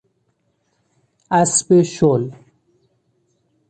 [1.31, 2.31] اسب شل